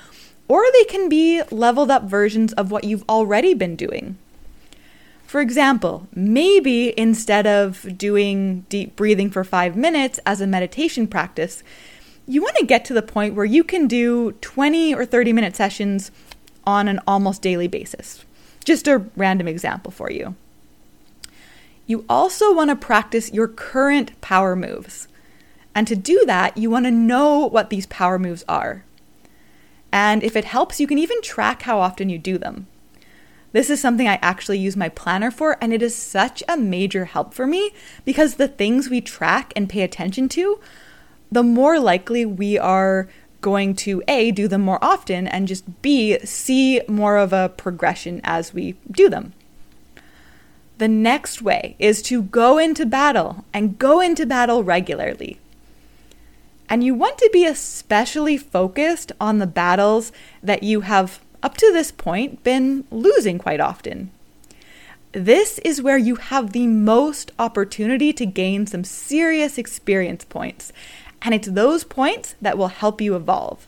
or 0.47 0.63
they 0.71 0.83
can 0.85 1.09
be 1.09 1.41
leveled 1.51 1.91
up 1.91 2.03
versions 2.03 2.53
of 2.53 2.71
what 2.71 2.83
you've 2.83 3.07
already 3.09 3.53
been 3.53 3.75
doing. 3.75 4.17
For 5.25 5.41
example, 5.41 6.07
maybe 6.15 6.97
instead 6.97 7.45
of 7.45 7.97
doing 7.97 8.65
deep 8.69 8.95
breathing 8.95 9.29
for 9.29 9.43
five 9.43 9.75
minutes 9.75 10.19
as 10.25 10.41
a 10.41 10.47
meditation 10.47 11.05
practice, 11.05 11.63
you 12.29 12.43
want 12.43 12.55
to 12.57 12.65
get 12.65 12.85
to 12.85 12.93
the 12.93 13.01
point 13.01 13.33
where 13.33 13.43
you 13.43 13.63
can 13.63 13.87
do 13.87 14.33
20 14.33 14.93
or 14.93 15.03
30 15.03 15.33
minute 15.33 15.55
sessions 15.55 16.11
on 16.63 16.87
an 16.87 16.99
almost 17.07 17.41
daily 17.41 17.67
basis. 17.67 18.23
Just 18.63 18.87
a 18.87 19.03
random 19.17 19.47
example 19.47 19.91
for 19.91 20.11
you. 20.11 20.35
You 21.87 22.05
also 22.07 22.53
want 22.53 22.69
to 22.69 22.75
practice 22.75 23.33
your 23.33 23.47
current 23.47 24.11
power 24.21 24.55
moves. 24.55 25.07
And 25.73 25.87
to 25.87 25.95
do 25.95 26.23
that, 26.27 26.55
you 26.55 26.69
want 26.69 26.85
to 26.85 26.91
know 26.91 27.47
what 27.47 27.71
these 27.71 27.87
power 27.87 28.19
moves 28.19 28.45
are. 28.47 28.85
And 29.91 30.21
if 30.23 30.35
it 30.35 30.45
helps, 30.45 30.79
you 30.79 30.85
can 30.85 30.99
even 30.99 31.23
track 31.23 31.63
how 31.63 31.79
often 31.79 32.09
you 32.09 32.19
do 32.19 32.37
them. 32.37 32.67
This 33.53 33.71
is 33.71 33.81
something 33.81 34.07
I 34.07 34.19
actually 34.21 34.59
use 34.59 34.77
my 34.77 34.89
planner 34.89 35.31
for, 35.31 35.57
and 35.59 35.73
it 35.73 35.81
is 35.81 35.95
such 35.95 36.43
a 36.47 36.55
major 36.55 37.05
help 37.05 37.33
for 37.33 37.47
me 37.47 37.71
because 38.05 38.35
the 38.35 38.47
things 38.47 38.87
we 38.87 39.01
track 39.01 39.51
and 39.55 39.67
pay 39.67 39.81
attention 39.81 40.29
to, 40.29 40.59
the 41.31 41.43
more 41.43 41.79
likely 41.79 42.25
we 42.25 42.57
are 42.57 43.07
going 43.41 43.73
to 43.73 44.03
A, 44.07 44.31
do 44.31 44.47
them 44.47 44.61
more 44.61 44.83
often, 44.83 45.27
and 45.27 45.47
just 45.47 45.81
B, 45.81 46.19
see 46.19 46.81
more 46.87 47.17
of 47.17 47.31
a 47.31 47.49
progression 47.49 48.19
as 48.23 48.53
we 48.53 48.75
do 48.91 49.09
them. 49.09 49.33
The 50.77 50.87
next 50.87 51.41
way 51.41 51.75
is 51.77 52.01
to 52.03 52.23
go 52.23 52.57
into 52.57 52.85
battle 52.85 53.43
and 53.53 53.77
go 53.77 53.99
into 53.99 54.25
battle 54.25 54.63
regularly. 54.63 55.39
And 56.69 56.83
you 56.83 56.93
want 56.93 57.17
to 57.17 57.29
be 57.33 57.45
especially 57.45 58.37
focused 58.37 59.11
on 59.19 59.39
the 59.39 59.47
battles 59.47 60.11
that 60.43 60.63
you 60.63 60.81
have, 60.81 61.19
up 61.41 61.57
to 61.57 61.71
this 61.73 61.91
point, 61.91 62.43
been 62.43 62.85
losing 62.91 63.39
quite 63.39 63.59
often. 63.59 64.11
This 65.11 65.57
is 65.65 65.81
where 65.81 65.97
you 65.97 66.15
have 66.15 66.53
the 66.53 66.67
most 66.67 67.31
opportunity 67.39 68.13
to 68.13 68.25
gain 68.25 68.67
some 68.67 68.83
serious 68.83 69.57
experience 69.57 70.23
points, 70.23 70.71
and 71.21 71.33
it's 71.33 71.47
those 71.47 71.83
points 71.83 72.35
that 72.41 72.57
will 72.57 72.67
help 72.67 73.01
you 73.01 73.15
evolve. 73.15 73.67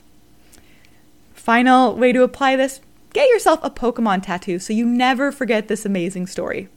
Final 1.34 1.96
way 1.96 2.12
to 2.12 2.24
apply 2.24 2.55
this 2.55 2.81
get 3.13 3.29
yourself 3.29 3.60
a 3.63 3.70
Pokemon 3.70 4.24
tattoo 4.24 4.60
so 4.60 4.74
you 4.74 4.86
never 4.86 5.31
forget 5.31 5.67
this 5.67 5.86
amazing 5.86 6.27
story. 6.27 6.70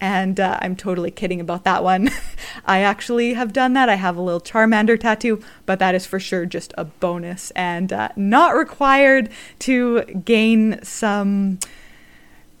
And 0.00 0.38
uh, 0.38 0.58
I'm 0.62 0.76
totally 0.76 1.10
kidding 1.10 1.40
about 1.40 1.64
that 1.64 1.82
one. 1.82 2.10
I 2.64 2.80
actually 2.80 3.34
have 3.34 3.52
done 3.52 3.72
that. 3.72 3.88
I 3.88 3.96
have 3.96 4.16
a 4.16 4.22
little 4.22 4.40
Charmander 4.40 4.98
tattoo, 4.98 5.42
but 5.66 5.80
that 5.80 5.94
is 5.94 6.06
for 6.06 6.20
sure 6.20 6.46
just 6.46 6.72
a 6.78 6.84
bonus 6.84 7.50
and 7.52 7.92
uh, 7.92 8.10
not 8.14 8.54
required 8.54 9.28
to 9.60 10.04
gain 10.04 10.78
some 10.84 11.58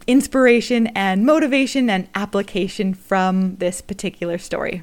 inspiration 0.08 0.88
and 0.88 1.24
motivation 1.24 1.88
and 1.88 2.08
application 2.14 2.92
from 2.92 3.56
this 3.56 3.80
particular 3.80 4.38
story. 4.38 4.82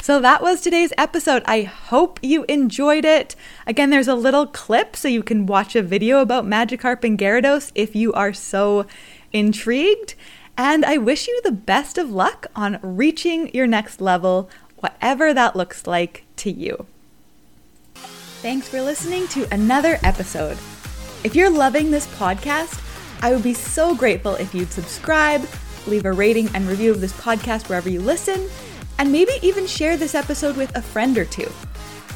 So 0.00 0.20
that 0.20 0.40
was 0.40 0.60
today's 0.60 0.92
episode. 0.96 1.42
I 1.44 1.62
hope 1.62 2.18
you 2.22 2.44
enjoyed 2.44 3.04
it. 3.04 3.36
Again, 3.66 3.90
there's 3.90 4.08
a 4.08 4.14
little 4.14 4.46
clip 4.46 4.96
so 4.96 5.06
you 5.06 5.22
can 5.22 5.44
watch 5.44 5.76
a 5.76 5.82
video 5.82 6.20
about 6.20 6.46
Magikarp 6.46 7.04
and 7.04 7.18
Gyarados 7.18 7.72
if 7.74 7.94
you 7.94 8.12
are 8.14 8.32
so 8.32 8.86
intrigued. 9.32 10.14
And 10.56 10.84
I 10.84 10.96
wish 10.96 11.28
you 11.28 11.40
the 11.44 11.52
best 11.52 11.98
of 11.98 12.10
luck 12.10 12.46
on 12.56 12.78
reaching 12.82 13.52
your 13.54 13.66
next 13.66 14.00
level, 14.00 14.48
whatever 14.78 15.34
that 15.34 15.54
looks 15.54 15.86
like 15.86 16.24
to 16.36 16.50
you. 16.50 16.86
Thanks 18.40 18.68
for 18.68 18.80
listening 18.80 19.28
to 19.28 19.52
another 19.52 19.98
episode. 20.02 20.56
If 21.22 21.34
you're 21.34 21.50
loving 21.50 21.90
this 21.90 22.06
podcast, 22.16 22.82
I 23.20 23.32
would 23.32 23.42
be 23.42 23.54
so 23.54 23.94
grateful 23.94 24.36
if 24.36 24.54
you'd 24.54 24.72
subscribe, 24.72 25.46
leave 25.86 26.06
a 26.06 26.12
rating 26.12 26.48
and 26.54 26.66
review 26.66 26.92
of 26.92 27.00
this 27.00 27.12
podcast 27.12 27.68
wherever 27.68 27.90
you 27.90 28.00
listen, 28.00 28.48
and 28.98 29.10
maybe 29.10 29.32
even 29.42 29.66
share 29.66 29.96
this 29.96 30.14
episode 30.14 30.56
with 30.56 30.74
a 30.76 30.82
friend 30.82 31.16
or 31.16 31.24
two. 31.24 31.50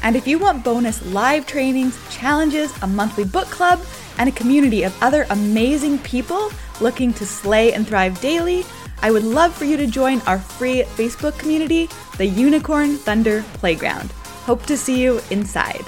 And 0.03 0.15
if 0.15 0.27
you 0.27 0.37
want 0.37 0.63
bonus 0.63 1.05
live 1.07 1.47
trainings, 1.47 1.97
challenges, 2.13 2.73
a 2.81 2.87
monthly 2.87 3.23
book 3.23 3.47
club, 3.47 3.81
and 4.17 4.29
a 4.29 4.33
community 4.33 4.83
of 4.83 4.95
other 5.01 5.25
amazing 5.29 5.97
people 5.99 6.51
looking 6.81 7.13
to 7.13 7.25
slay 7.25 7.73
and 7.73 7.87
thrive 7.87 8.19
daily, 8.19 8.65
I 9.01 9.11
would 9.11 9.23
love 9.23 9.53
for 9.53 9.65
you 9.65 9.77
to 9.77 9.87
join 9.87 10.21
our 10.21 10.39
free 10.39 10.83
Facebook 10.83 11.37
community, 11.37 11.89
the 12.17 12.25
Unicorn 12.25 12.97
Thunder 12.97 13.43
Playground. 13.55 14.11
Hope 14.45 14.65
to 14.65 14.77
see 14.77 15.01
you 15.01 15.21
inside. 15.29 15.85